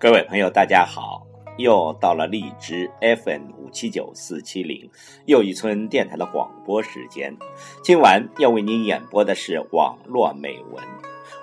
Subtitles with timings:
[0.00, 1.26] 各位朋友，大家好！
[1.58, 4.90] 又到了荔枝 FM 五七九四七零
[5.26, 7.36] 又一村电台的广播时间。
[7.84, 10.82] 今晚要为您演播的是网络美文：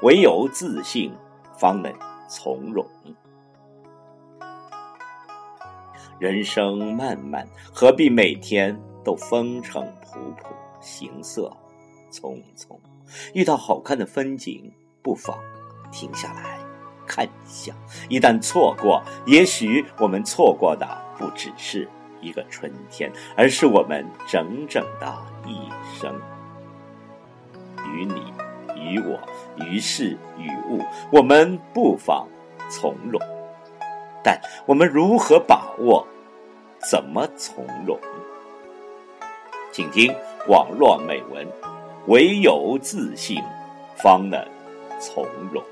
[0.02, 1.14] 唯有自信，
[1.56, 1.94] 方能
[2.28, 2.84] 从容。
[6.18, 10.48] 人生漫漫，何必每天都风尘仆仆、
[10.82, 11.56] 行色
[12.12, 12.76] 匆匆？
[13.36, 15.38] 遇到好看的风景，不妨
[15.92, 16.57] 停下来。
[17.08, 17.74] 看一下，
[18.10, 20.86] 一旦错过，也许我们错过的
[21.18, 21.88] 不只是
[22.22, 25.12] 一个春天，而是我们整整的
[25.46, 26.14] 一生。
[27.94, 28.34] 于你，
[28.76, 29.18] 于我，
[29.66, 32.28] 于事于物，我们不妨
[32.70, 33.22] 从容。
[34.24, 36.06] 但我们如何把握？
[36.80, 37.98] 怎么从容？
[39.72, 40.14] 请听
[40.48, 41.48] 网络美文：
[42.08, 43.42] 唯有自信，
[43.96, 44.46] 方能
[45.00, 45.64] 从容。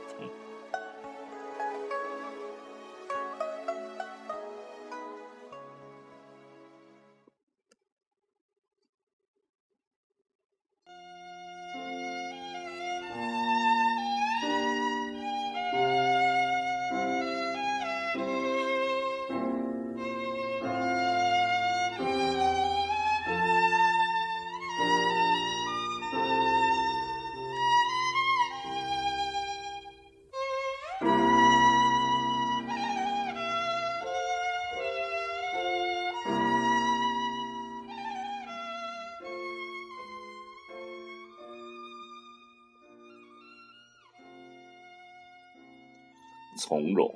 [46.56, 47.14] 从容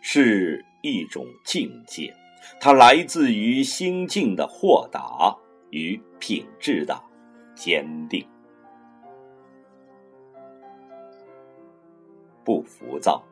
[0.00, 2.14] 是一种境界，
[2.60, 5.36] 它来自于心境的豁达
[5.70, 7.00] 与品质的
[7.54, 8.26] 坚定。
[12.44, 13.22] 不浮躁，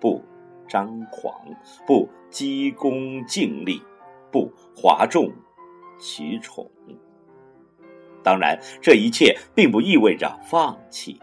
[0.00, 0.22] 不
[0.68, 1.34] 张狂，
[1.86, 3.82] 不急功近利，
[4.30, 5.30] 不哗众
[6.00, 6.70] 取宠。
[8.22, 11.20] 当然，这一切并不意味着放弃，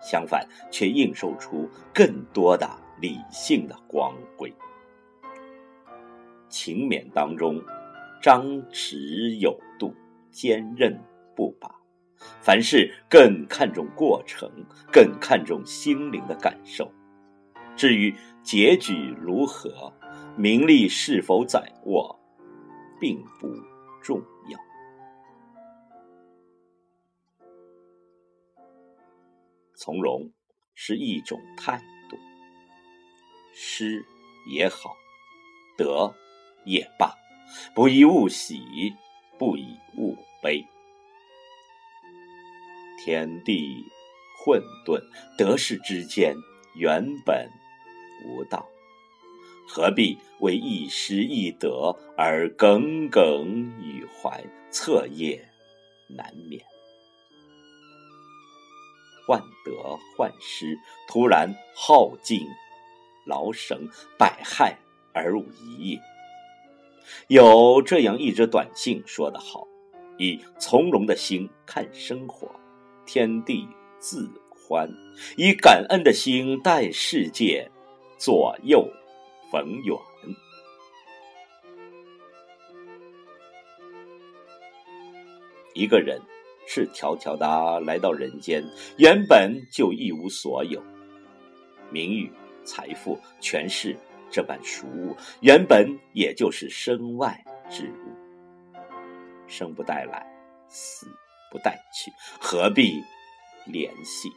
[0.00, 2.68] 相反，却映射出更多的。
[3.00, 4.52] 理性的光辉，
[6.48, 7.62] 勤勉当中，
[8.20, 9.94] 张弛有度，
[10.30, 11.00] 坚韧
[11.36, 11.72] 不拔。
[12.40, 14.50] 凡事更看重过程，
[14.92, 16.90] 更看重心灵的感受。
[17.76, 19.92] 至于结局如何，
[20.36, 22.18] 名利是否在握，
[23.00, 23.48] 并不
[24.02, 24.20] 重
[24.50, 24.58] 要。
[29.76, 30.32] 从容
[30.74, 31.97] 是一种态度。
[33.60, 34.06] 失
[34.46, 34.96] 也好，
[35.76, 36.14] 得
[36.64, 37.12] 也罢，
[37.74, 38.62] 不以物喜，
[39.36, 40.64] 不以物悲。
[43.04, 43.84] 天地
[44.38, 45.02] 混沌，
[45.36, 46.36] 得失之间
[46.76, 47.50] 原本
[48.24, 48.64] 无道，
[49.66, 53.44] 何必为一失一得而耿耿
[53.82, 55.48] 于怀，彻夜
[56.08, 56.64] 难眠？
[59.26, 62.46] 患得患失，突然耗尽。
[63.28, 64.76] 劳神百害
[65.12, 66.00] 而无一益。
[67.28, 69.66] 有这样一则短信说得好
[70.18, 72.50] ：“以从容的心看生活，
[73.06, 73.68] 天地
[73.98, 74.88] 自宽；
[75.36, 77.70] 以感恩的心待世界，
[78.18, 78.86] 左右
[79.52, 79.96] 逢源。”
[85.74, 86.20] 一个人
[86.66, 88.64] 赤条条的来到人间，
[88.96, 90.82] 原本就一无所有，
[91.90, 92.30] 名誉。
[92.68, 93.96] 财富、权势
[94.30, 98.68] 这般俗物，原本也就是身外之物。
[99.46, 100.26] 生不带来，
[100.68, 101.06] 死
[101.50, 103.02] 不带去，何必
[103.64, 104.30] 联系？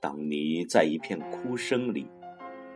[0.00, 2.08] 当你在一片哭声里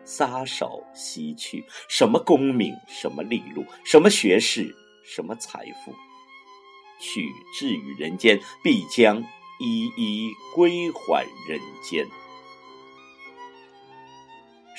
[0.05, 4.77] 撒手西去，什么功名，什么利禄，什么学识，
[5.07, 5.95] 什么财富，
[7.01, 7.27] 取
[7.59, 9.25] 之于人间，必将
[9.59, 12.07] 一一归还人间。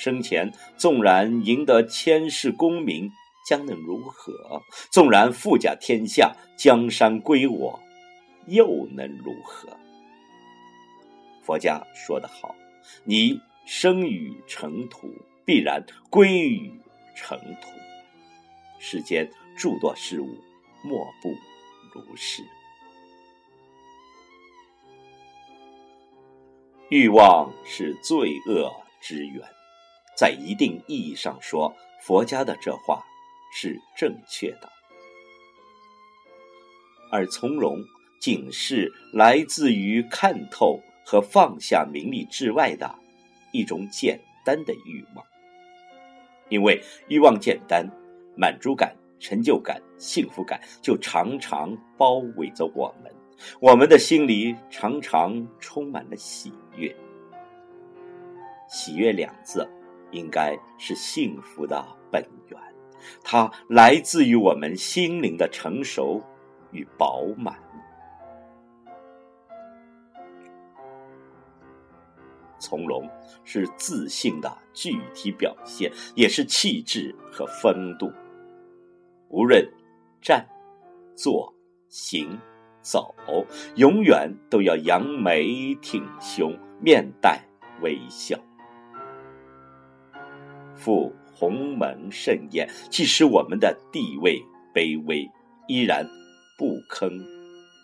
[0.02, 3.08] 生前纵然赢得千世功名，
[3.46, 4.60] 将能如何？
[4.90, 7.78] 纵然富甲天下，江山归我，
[8.48, 9.68] 又能如何？
[11.44, 12.52] 佛家说得好
[13.06, 15.08] ：“你生于尘土，
[15.44, 16.72] 必然归于
[17.14, 17.68] 尘土。”
[18.80, 20.36] 世间诸多事物，
[20.82, 21.28] 莫不
[21.94, 22.42] 如是。
[26.88, 28.68] 欲望是罪恶
[29.00, 29.40] 之源。
[30.16, 33.02] 在一定意义上说，佛家的这话
[33.52, 34.68] 是正确的，
[37.10, 37.78] 而从容
[38.20, 42.94] 仅是来自于看透和放下名利之外的
[43.52, 45.24] 一种简单的欲望。
[46.48, 47.88] 因为欲望简单，
[48.36, 53.10] 满足感、成就感、幸福感就常常包围着我们，
[53.60, 56.94] 我们的心里常常充满了喜悦。
[58.68, 59.68] 喜悦两字，
[60.12, 62.60] 应该是幸福的本源，
[63.24, 66.22] 它来自于我们心灵的成熟
[66.70, 67.58] 与饱满。
[72.60, 73.10] 从容
[73.42, 78.12] 是自信的具体表现，也是气质和风度。
[79.28, 79.66] 无论
[80.20, 80.46] 站、
[81.16, 81.52] 坐、
[81.88, 82.38] 行、
[82.80, 83.14] 走，
[83.74, 87.42] 永远都要扬眉挺胸，面带
[87.80, 88.38] 微笑。
[90.76, 94.42] 赴鸿门盛宴，即使我们的地位
[94.74, 95.30] 卑微，
[95.68, 96.08] 依然
[96.58, 97.08] 不吭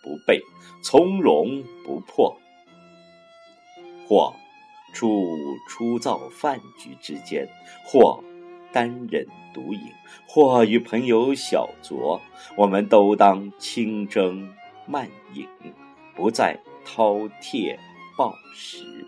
[0.03, 0.41] 不悖，
[0.83, 2.35] 从容不迫，
[4.07, 4.33] 或。
[4.91, 5.37] 出
[5.67, 7.47] 出造饭局之间，
[7.85, 8.23] 或
[8.73, 9.79] 单人独饮，
[10.27, 12.19] 或与朋友小酌，
[12.57, 14.49] 我们都当轻斟
[14.87, 15.47] 慢饮，
[16.15, 17.77] 不再饕餮
[18.17, 18.98] 暴食。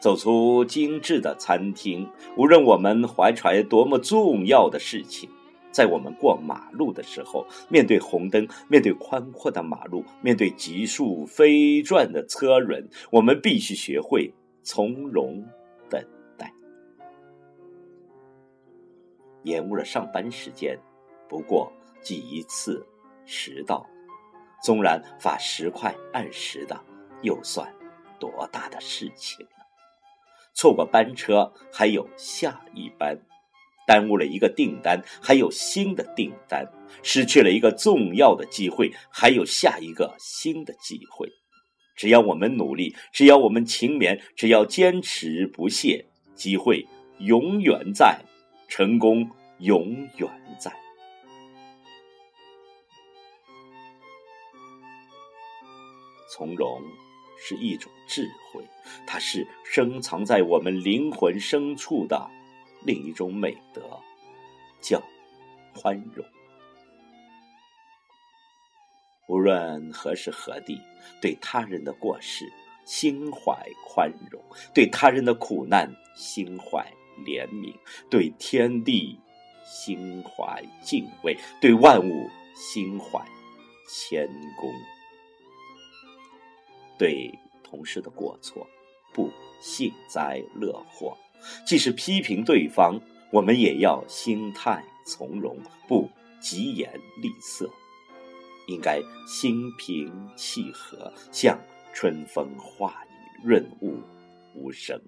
[0.00, 5.28] 走出精致的餐厅，无论我们怀揣多么重要的事情。
[5.70, 15.44] 在我们过马路的时候，面对红灯，面对宽阔的马路，面对急速飞转的车轮，我们必须学会从容
[15.88, 16.02] 等
[16.36, 16.52] 待。
[19.44, 20.76] 延误了上班时间，
[21.28, 21.70] 不过
[22.00, 22.84] 记一次
[23.26, 23.86] 迟到，
[24.62, 26.76] 纵然罚十块按十的，
[27.22, 27.72] 又算
[28.18, 29.46] 多大的事情？
[30.58, 33.16] 错过班车，还有下一班。
[33.86, 36.66] 耽误了一个订单，还有新的订单；
[37.04, 41.30] 失去了一个重要的机会，还有下一个新的机会。
[41.94, 46.84] 只要我们努力，只要我们勤勉，只要坚持不懈，机会
[47.18, 48.20] 永远在，
[48.66, 50.28] 成功永远
[50.58, 50.72] 在。
[56.32, 56.82] 从容
[57.38, 58.67] 是一种智慧，
[59.06, 62.30] 它是深藏在我们灵魂深处的。
[62.84, 63.82] 另一种美德
[64.80, 65.02] 叫
[65.74, 66.24] 宽容。
[69.26, 70.80] 无论何时何地，
[71.20, 72.50] 对他人的过失
[72.84, 73.52] 心怀
[73.84, 74.40] 宽容，
[74.72, 76.86] 对他人的苦难心怀
[77.26, 77.74] 怜悯，
[78.08, 79.18] 对天地
[79.64, 83.20] 心怀敬畏，对万物心怀
[83.88, 84.26] 谦
[84.56, 84.72] 恭。
[86.96, 88.66] 对同事的过错
[89.12, 91.16] 不幸灾乐祸。
[91.66, 93.00] 即使批评对方，
[93.30, 95.56] 我们也要心态从容，
[95.86, 96.08] 不
[96.40, 97.70] 疾言厉色，
[98.66, 101.58] 应该心平气和，像
[101.92, 103.98] 春风化雨，润物
[104.54, 105.00] 无声。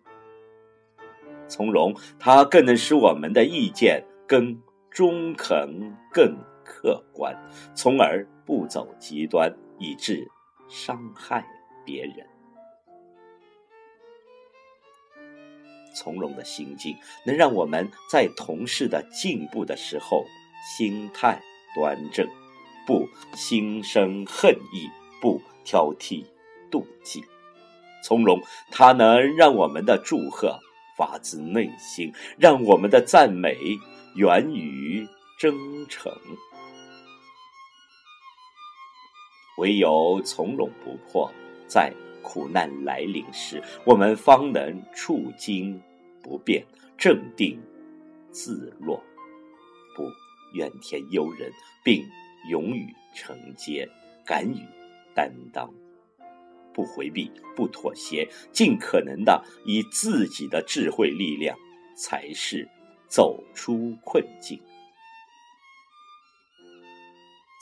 [1.49, 7.37] 从容，它更能使我们的意见更中肯、更客观，
[7.75, 10.31] 从而不走极端，以致
[10.69, 11.45] 伤害
[11.85, 12.25] 别人。
[15.95, 20.25] 从容的心境，能让我们在同事的进步的时候，
[20.77, 21.41] 心态
[21.75, 22.27] 端正，
[22.87, 24.89] 不心生恨意，
[25.21, 26.25] 不挑剔
[26.71, 27.25] 妒忌。
[28.03, 30.59] 从容，它能让我们的祝贺
[30.97, 33.57] 发自内心，让我们的赞美
[34.15, 35.07] 源于
[35.39, 35.55] 真
[35.89, 36.13] 诚。
[39.59, 41.31] 唯有从容不迫，
[41.67, 41.93] 在
[42.23, 45.81] 苦难来临时，我们方能处惊。
[46.23, 46.63] 不变，
[46.99, 47.59] 镇定
[48.31, 49.03] 自若，
[49.97, 50.05] 不
[50.53, 51.51] 怨天尤人，
[51.83, 52.07] 并
[52.51, 53.89] 勇于承接，
[54.23, 54.59] 敢于
[55.15, 55.73] 担当，
[56.75, 61.57] 不回避，不妥协，尽可能的以自己的智慧力量，
[61.97, 62.69] 才是
[63.09, 64.61] 走出困境。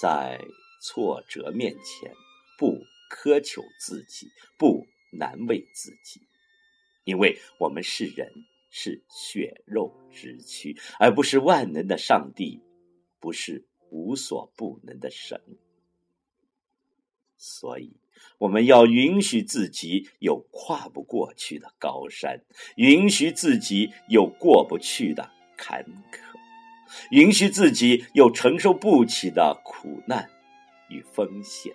[0.02, 0.40] 在
[0.82, 2.12] 挫折面前，
[2.58, 2.76] 不
[3.08, 6.20] 苛求自己，不难为自己。
[7.04, 8.30] 因为我们是人，
[8.70, 12.60] 是血肉之躯，而不是万能的上帝，
[13.18, 15.40] 不是无所不能的神。
[17.38, 17.96] 所以，
[18.38, 22.44] 我们要允许自己有跨不过去的高山，
[22.76, 26.20] 允许自己有过不去的坎坷，
[27.10, 30.28] 允许自己有承受不起的苦难
[30.90, 31.72] 与风险。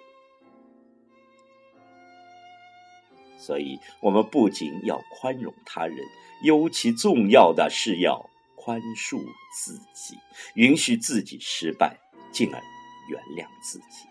[3.45, 5.97] 所以我们不仅要宽容他人
[6.43, 9.21] 尤其重要的是要宽恕
[9.53, 10.17] 自己
[10.55, 11.97] 允许自己失败
[12.31, 12.61] 进而
[13.09, 14.07] 原谅自己。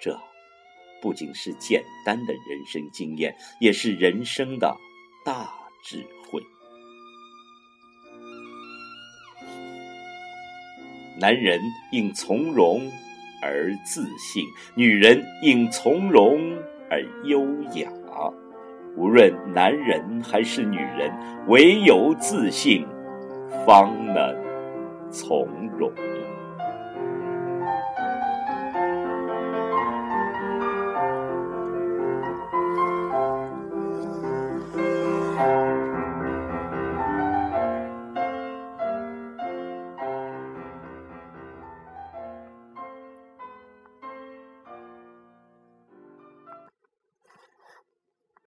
[0.00, 0.20] 这
[1.00, 4.76] 不仅是简单的人生经验也是人生的
[5.24, 5.48] 大
[5.84, 6.42] 智慧。
[11.16, 11.60] 男人
[11.92, 12.90] 应从容
[13.40, 14.44] 而自信
[14.74, 16.58] 女人应从容
[16.94, 17.90] 而优雅。
[18.96, 21.10] 无论男人还是女人，
[21.48, 22.86] 唯有自信，
[23.66, 24.36] 方能
[25.10, 25.90] 从容。